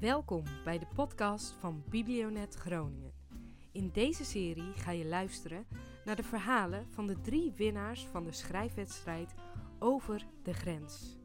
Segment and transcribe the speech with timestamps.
[0.00, 3.12] Welkom bij de podcast van Biblionet Groningen.
[3.72, 5.66] In deze serie ga je luisteren
[6.04, 9.34] naar de verhalen van de drie winnaars van de schrijfwedstrijd
[9.78, 11.18] Over de Grens.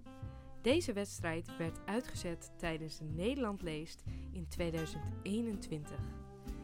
[0.61, 5.97] Deze wedstrijd werd uitgezet tijdens Nederland leest in 2021.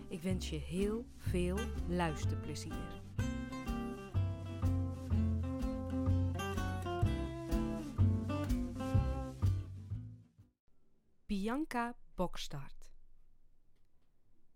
[0.08, 1.58] Ik wens je heel veel
[1.88, 3.02] luisterplezier.
[11.60, 12.92] Bianca Bokstart.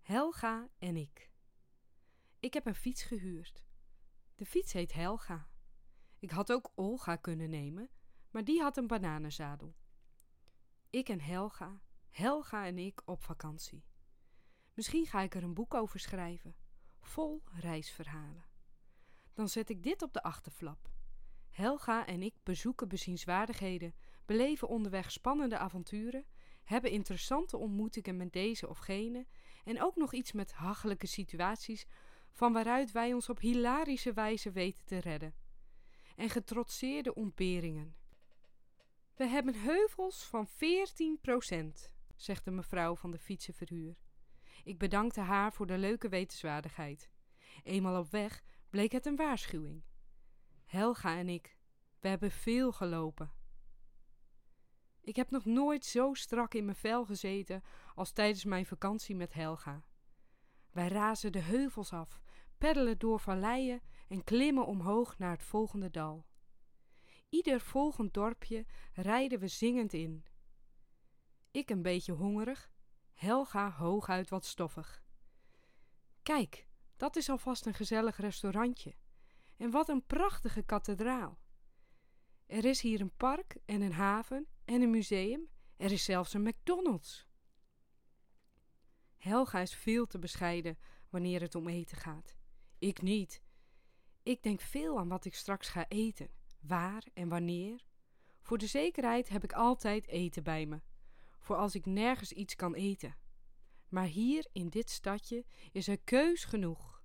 [0.00, 1.30] Helga en ik.
[2.38, 3.64] Ik heb een fiets gehuurd.
[4.34, 5.48] De fiets heet Helga.
[6.18, 7.90] Ik had ook Olga kunnen nemen,
[8.30, 9.76] maar die had een bananenzadel.
[10.90, 13.84] Ik en Helga, Helga en ik op vakantie.
[14.74, 16.56] Misschien ga ik er een boek over schrijven,
[17.00, 18.44] vol reisverhalen.
[19.32, 20.90] Dan zet ik dit op de achterflap.
[21.50, 26.26] Helga en ik bezoeken bezienswaardigheden, beleven onderweg spannende avonturen
[26.64, 29.26] hebben interessante ontmoetingen met deze of gene
[29.64, 31.86] en ook nog iets met hachelijke situaties
[32.30, 35.34] van waaruit wij ons op hilarische wijze weten te redden.
[36.16, 37.96] En getrotseerde ontberingen.
[39.14, 43.96] We hebben heuvels van 14 procent, zegt de mevrouw van de fietsenverhuur.
[44.64, 47.10] Ik bedankte haar voor de leuke wetenswaardigheid.
[47.62, 49.82] Eenmaal op weg bleek het een waarschuwing.
[50.64, 51.56] Helga en ik,
[52.00, 53.32] we hebben veel gelopen.
[55.04, 57.62] Ik heb nog nooit zo strak in mijn vel gezeten
[57.94, 59.84] als tijdens mijn vakantie met Helga.
[60.70, 62.22] Wij razen de heuvels af,
[62.58, 66.26] peddelen door valleien en klimmen omhoog naar het volgende dal.
[67.28, 70.24] Ieder volgend dorpje rijden we zingend in.
[71.50, 72.70] Ik een beetje hongerig,
[73.14, 75.02] Helga hooguit wat stoffig.
[76.22, 76.66] Kijk,
[76.96, 78.94] dat is alvast een gezellig restaurantje.
[79.56, 81.38] En wat een prachtige kathedraal.
[82.46, 85.48] Er is hier een park en een haven en een museum.
[85.76, 87.26] Er is zelfs een McDonald's.
[89.16, 90.78] Helga is veel te bescheiden
[91.10, 92.34] wanneer het om eten gaat.
[92.78, 93.42] Ik niet.
[94.22, 96.28] Ik denk veel aan wat ik straks ga eten,
[96.60, 97.84] waar en wanneer.
[98.40, 100.82] Voor de zekerheid heb ik altijd eten bij me,
[101.38, 103.16] voor als ik nergens iets kan eten.
[103.88, 107.02] Maar hier in dit stadje is er keus genoeg.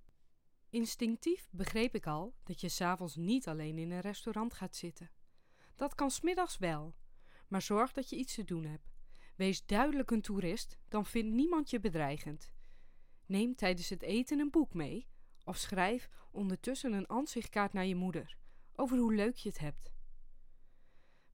[0.70, 5.10] Instinctief begreep ik al dat je s'avonds niet alleen in een restaurant gaat zitten.
[5.76, 6.94] Dat kan smiddags wel,
[7.50, 8.92] maar zorg dat je iets te doen hebt.
[9.36, 12.52] Wees duidelijk een toerist, dan vindt niemand je bedreigend.
[13.26, 15.08] Neem tijdens het eten een boek mee
[15.44, 18.36] of schrijf ondertussen een ansichtkaart naar je moeder
[18.74, 19.92] over hoe leuk je het hebt.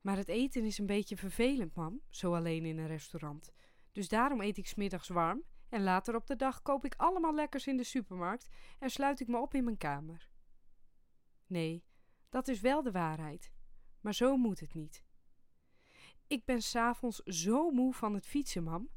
[0.00, 3.52] Maar het eten is een beetje vervelend, mam, zo alleen in een restaurant.
[3.92, 7.66] Dus daarom eet ik smiddags warm en later op de dag koop ik allemaal lekkers
[7.66, 10.30] in de supermarkt en sluit ik me op in mijn kamer.
[11.46, 11.84] Nee,
[12.28, 13.52] dat is wel de waarheid,
[14.00, 15.05] maar zo moet het niet.
[16.28, 18.88] Ik ben s'avonds zo moe van het fietsen, mam.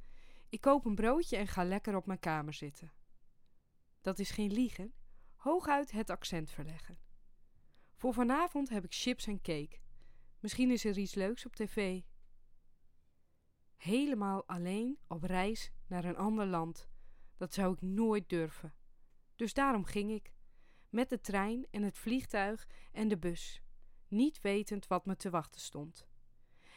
[0.50, 2.91] Ik koop een broodje en ga lekker op mijn kamer zitten.
[4.01, 4.94] Dat is geen liegen,
[5.35, 7.00] hooguit het accent verleggen.
[7.95, 9.79] Voor vanavond heb ik chips en cake.
[10.40, 12.01] Misschien is er iets leuks op tv.
[13.75, 16.90] Helemaal alleen op reis naar een ander land.
[17.38, 18.73] Dat zou ik nooit durven.
[19.35, 20.34] Dus daarom ging ik.
[20.90, 23.61] Met de trein en het vliegtuig en de bus.
[24.07, 26.07] Niet wetend wat me te wachten stond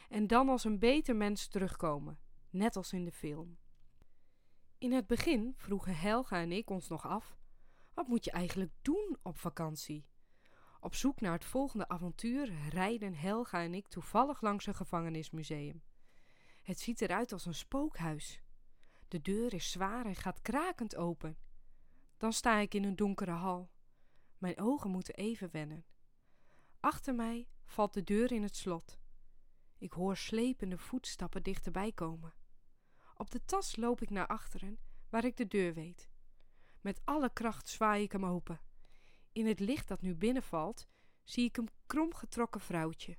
[0.09, 2.19] en dan als een beter mens terugkomen,
[2.49, 3.57] net als in de film.
[4.77, 7.37] In het begin vroegen Helga en ik ons nog af:
[7.93, 10.05] wat moet je eigenlijk doen op vakantie?
[10.79, 15.83] Op zoek naar het volgende avontuur rijden Helga en ik toevallig langs een gevangenismuseum.
[16.61, 18.41] Het ziet eruit als een spookhuis.
[19.07, 21.37] De deur is zwaar en gaat krakend open.
[22.17, 23.71] Dan sta ik in een donkere hal.
[24.37, 25.85] Mijn ogen moeten even wennen.
[26.79, 28.99] Achter mij valt de deur in het slot.
[29.83, 32.33] Ik hoor slepende voetstappen dichterbij komen.
[33.15, 34.79] Op de tas loop ik naar achteren,
[35.09, 36.09] waar ik de deur weet.
[36.81, 38.61] Met alle kracht zwaai ik hem open.
[39.31, 40.87] In het licht dat nu binnenvalt,
[41.23, 43.17] zie ik een kromgetrokken vrouwtje.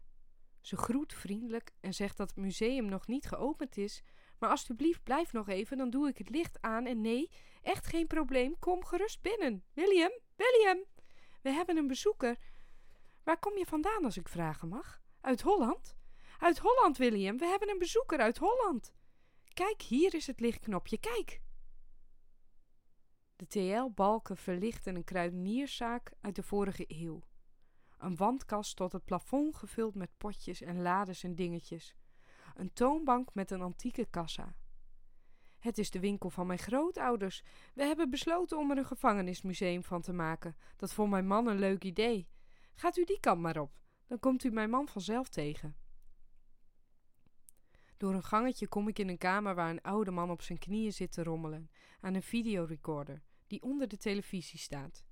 [0.60, 4.02] Ze groet vriendelijk en zegt dat het museum nog niet geopend is,
[4.38, 7.30] maar alsjeblieft blijf nog even, dan doe ik het licht aan en nee,
[7.62, 9.64] echt geen probleem, kom gerust binnen.
[9.72, 10.84] William, William,
[11.42, 12.38] we hebben een bezoeker.
[13.22, 15.02] Waar kom je vandaan als ik vragen mag?
[15.20, 15.96] Uit Holland?
[16.44, 17.38] Uit Holland, William.
[17.38, 18.94] We hebben een bezoeker uit Holland.
[19.52, 20.98] Kijk, hier is het lichtknopje.
[20.98, 21.40] Kijk.
[23.36, 27.22] De TL-balken verlichten een kruidenierszaak uit de vorige eeuw.
[27.98, 31.94] Een wandkast tot het plafond gevuld met potjes en lades en dingetjes.
[32.54, 34.56] Een toonbank met een antieke kassa.
[35.58, 37.42] Het is de winkel van mijn grootouders.
[37.74, 40.56] We hebben besloten om er een gevangenismuseum van te maken.
[40.76, 42.28] Dat vond mijn man een leuk idee.
[42.74, 45.83] Gaat u die kant maar op, dan komt u mijn man vanzelf tegen.
[47.96, 50.92] Door een gangetje kom ik in een kamer waar een oude man op zijn knieën
[50.92, 51.70] zit te rommelen
[52.00, 55.04] aan een videorecorder die onder de televisie staat.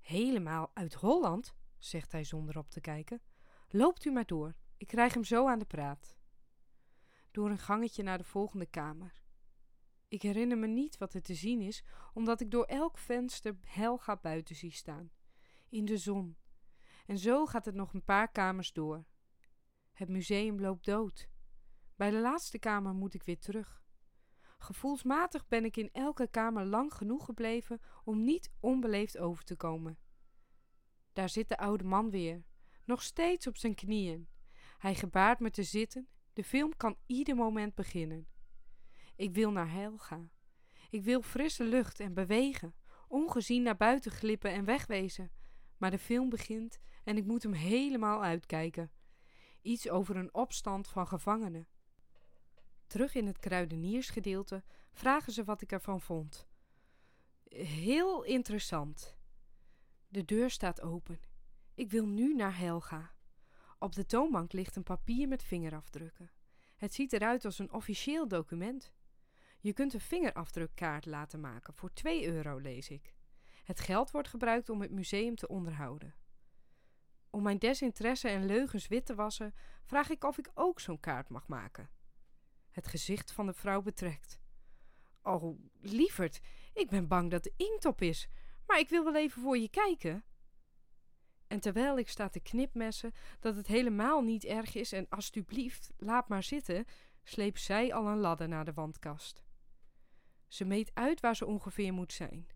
[0.00, 3.22] Helemaal uit Holland, zegt hij zonder op te kijken.
[3.68, 6.18] Loopt u maar door, ik krijg hem zo aan de praat.
[7.30, 9.22] Door een gangetje naar de volgende kamer.
[10.08, 14.16] Ik herinner me niet wat er te zien is, omdat ik door elk venster Helga
[14.16, 15.10] buiten zie staan.
[15.68, 16.36] In de zon.
[17.06, 19.04] En zo gaat het nog een paar kamers door.
[19.92, 21.28] Het museum loopt dood.
[22.00, 23.82] Bij de laatste kamer moet ik weer terug.
[24.58, 29.98] Gevoelsmatig ben ik in elke kamer lang genoeg gebleven om niet onbeleefd over te komen.
[31.12, 32.44] Daar zit de oude man weer,
[32.84, 34.28] nog steeds op zijn knieën.
[34.78, 36.08] Hij gebaart me te zitten.
[36.32, 38.26] De film kan ieder moment beginnen.
[39.16, 40.30] Ik wil naar Helga.
[40.90, 42.74] Ik wil frisse lucht en bewegen,
[43.08, 45.32] ongezien naar buiten glippen en wegwezen.
[45.76, 48.92] Maar de film begint en ik moet hem helemaal uitkijken.
[49.62, 51.68] Iets over een opstand van gevangenen.
[52.90, 56.48] Terug in het kruideniersgedeelte vragen ze wat ik ervan vond.
[57.54, 59.16] Heel interessant.
[60.08, 61.20] De deur staat open.
[61.74, 63.10] Ik wil nu naar Helga.
[63.78, 66.30] Op de toonbank ligt een papier met vingerafdrukken.
[66.76, 68.92] Het ziet eruit als een officieel document.
[69.60, 73.14] Je kunt een vingerafdrukkaart laten maken voor 2 euro, lees ik.
[73.64, 76.14] Het geld wordt gebruikt om het museum te onderhouden.
[77.30, 81.28] Om mijn desinteresse en leugens wit te wassen, vraag ik of ik ook zo'n kaart
[81.28, 81.98] mag maken.
[82.70, 84.40] Het gezicht van de vrouw betrekt.
[85.22, 86.40] Oh, lieverd,
[86.72, 88.28] ik ben bang dat de inkt op is,
[88.66, 90.24] maar ik wil wel even voor je kijken.
[91.46, 96.28] En terwijl ik sta te knipmessen dat het helemaal niet erg is en alstublieft, laat
[96.28, 96.84] maar zitten,
[97.22, 99.42] sleept zij al een ladder naar de wandkast.
[100.48, 102.46] Ze meet uit waar ze ongeveer moet zijn.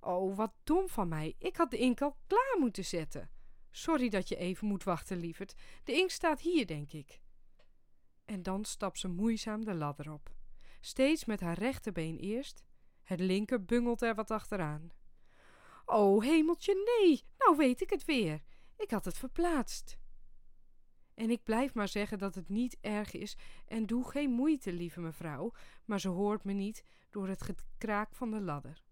[0.00, 1.34] Oh, wat dom van mij.
[1.38, 3.30] Ik had de ink al klaar moeten zetten.
[3.70, 5.54] Sorry dat je even moet wachten, lieverd.
[5.84, 7.20] De ink staat hier, denk ik.
[8.26, 10.34] En dan stapt ze moeizaam de ladder op.
[10.80, 12.62] Steeds met haar rechterbeen eerst.
[13.02, 14.90] Het linker bungelt er wat achteraan.
[15.84, 18.42] Oh, hemeltje, nee, nou weet ik het weer.
[18.76, 19.98] Ik had het verplaatst.
[21.14, 23.36] En ik blijf maar zeggen dat het niet erg is
[23.66, 25.52] en doe geen moeite, lieve mevrouw,
[25.84, 28.82] maar ze hoort me niet door het gekraak van de ladder.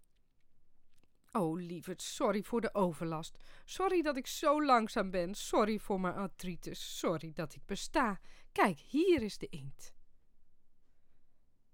[1.35, 3.37] Oh, lieverd, sorry voor de overlast.
[3.65, 5.33] Sorry dat ik zo langzaam ben.
[5.33, 6.97] Sorry voor mijn artritis.
[6.97, 8.19] Sorry dat ik besta.
[8.51, 9.93] Kijk, hier is de inkt.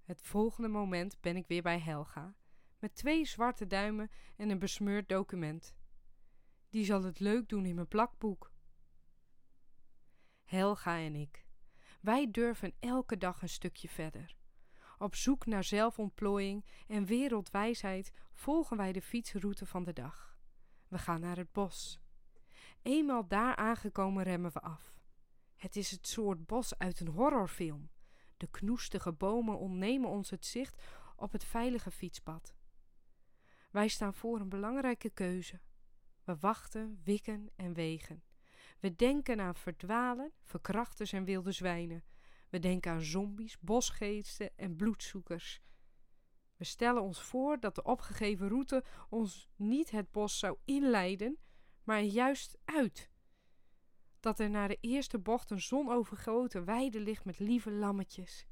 [0.03, 2.35] Het volgende moment ben ik weer bij Helga,
[2.79, 5.75] met twee zwarte duimen en een besmeurd document.
[6.69, 8.51] Die zal het leuk doen in mijn plakboek.
[10.43, 11.45] Helga en ik.
[11.99, 14.35] Wij durven elke dag een stukje verder.
[15.01, 20.37] Op zoek naar zelfontplooiing en wereldwijsheid volgen wij de fietsroute van de dag.
[20.87, 21.99] We gaan naar het bos.
[22.81, 24.99] Eenmaal daar aangekomen remmen we af.
[25.55, 27.89] Het is het soort bos uit een horrorfilm.
[28.37, 30.83] De knoestige bomen ontnemen ons het zicht
[31.15, 32.55] op het veilige fietspad.
[33.71, 35.59] Wij staan voor een belangrijke keuze.
[36.23, 38.23] We wachten, wikken en wegen.
[38.79, 42.03] We denken aan verdwalen, verkrachters en wilde zwijnen.
[42.51, 45.61] We denken aan zombies, bosgeesten en bloedzoekers.
[46.55, 51.37] We stellen ons voor dat de opgegeven route ons niet het bos zou inleiden,
[51.83, 53.09] maar juist uit.
[54.19, 58.45] Dat er naar de eerste bocht een zonovergoten weide ligt met lieve lammetjes.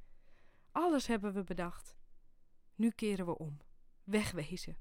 [0.72, 1.98] Alles hebben we bedacht.
[2.76, 3.58] Nu keren we om.
[4.04, 4.78] Wegwezen.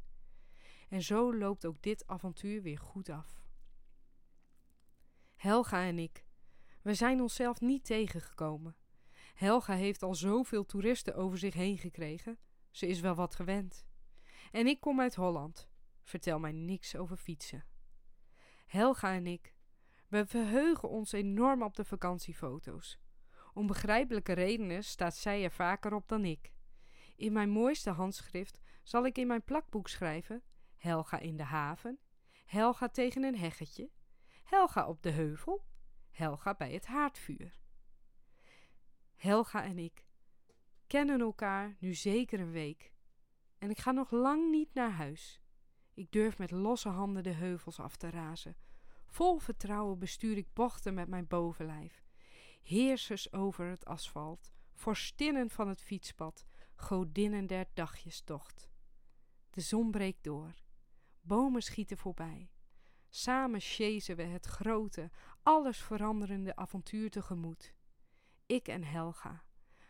[0.88, 3.42] En zo loopt ook dit avontuur weer goed af.
[5.34, 6.24] Helga en ik.
[6.82, 8.76] We zijn onszelf niet tegengekomen.
[9.38, 12.38] Helga heeft al zoveel toeristen over zich heen gekregen.
[12.70, 13.86] Ze is wel wat gewend.
[14.50, 15.68] En ik kom uit Holland.
[16.02, 17.64] Vertel mij niks over fietsen.
[18.66, 19.54] Helga en ik.
[20.08, 22.98] We verheugen ons enorm op de vakantiefoto's.
[23.54, 26.52] Om begrijpelijke redenen staat zij er vaker op dan ik.
[27.16, 30.42] In mijn mooiste handschrift zal ik in mijn plakboek schrijven:
[30.76, 31.98] Helga in de haven,
[32.44, 33.90] Helga tegen een heggetje,
[34.44, 35.64] Helga op de heuvel,
[36.10, 37.58] Helga bij het haardvuur.
[39.18, 40.04] Helga en ik
[40.86, 42.92] kennen elkaar nu zeker een week.
[43.58, 45.40] En ik ga nog lang niet naar huis.
[45.94, 48.56] Ik durf met losse handen de heuvels af te razen.
[49.06, 52.04] Vol vertrouwen bestuur ik bochten met mijn bovenlijf.
[52.62, 56.44] Heersers over het asfalt, vorstinnen van het fietspad,
[56.74, 58.68] godinnen der dagjestocht.
[59.50, 60.54] De zon breekt door.
[61.20, 62.50] Bomen schieten voorbij.
[63.08, 65.10] Samen chasen we het grote,
[65.42, 67.76] alles veranderende avontuur tegemoet.
[68.48, 69.42] Ik en Helga.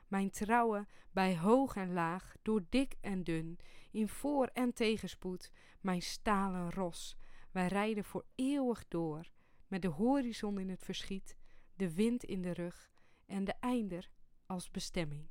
[0.08, 3.58] Mijn trouwe, bij hoog en laag, door dik en dun,
[3.90, 5.50] in voor- en tegenspoed,
[5.80, 7.16] mijn stalen ros.
[7.50, 9.30] Wij rijden voor eeuwig door,
[9.66, 11.36] met de horizon in het verschiet,
[11.74, 12.90] de wind in de rug
[13.26, 14.10] en de einder
[14.46, 15.28] als bestemming.